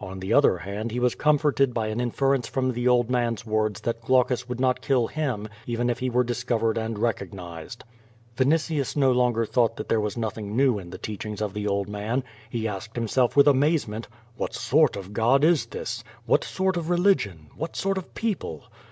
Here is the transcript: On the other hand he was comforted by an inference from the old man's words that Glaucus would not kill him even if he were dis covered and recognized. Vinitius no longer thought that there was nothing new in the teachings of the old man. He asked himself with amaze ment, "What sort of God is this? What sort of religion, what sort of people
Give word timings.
On 0.00 0.20
the 0.20 0.32
other 0.32 0.58
hand 0.58 0.92
he 0.92 1.00
was 1.00 1.16
comforted 1.16 1.74
by 1.74 1.88
an 1.88 2.00
inference 2.00 2.46
from 2.46 2.70
the 2.70 2.86
old 2.86 3.10
man's 3.10 3.44
words 3.44 3.80
that 3.80 4.00
Glaucus 4.00 4.48
would 4.48 4.60
not 4.60 4.80
kill 4.80 5.08
him 5.08 5.48
even 5.66 5.90
if 5.90 5.98
he 5.98 6.08
were 6.08 6.22
dis 6.22 6.44
covered 6.44 6.78
and 6.78 7.00
recognized. 7.00 7.82
Vinitius 8.36 8.94
no 8.96 9.10
longer 9.10 9.44
thought 9.44 9.74
that 9.78 9.88
there 9.88 9.98
was 10.00 10.16
nothing 10.16 10.54
new 10.56 10.78
in 10.78 10.90
the 10.90 10.98
teachings 10.98 11.42
of 11.42 11.52
the 11.52 11.66
old 11.66 11.88
man. 11.88 12.22
He 12.48 12.68
asked 12.68 12.94
himself 12.94 13.34
with 13.34 13.48
amaze 13.48 13.88
ment, 13.88 14.06
"What 14.36 14.54
sort 14.54 14.94
of 14.94 15.12
God 15.12 15.42
is 15.42 15.66
this? 15.66 16.04
What 16.26 16.44
sort 16.44 16.76
of 16.76 16.88
religion, 16.88 17.50
what 17.56 17.74
sort 17.74 17.98
of 17.98 18.14
people 18.14 18.70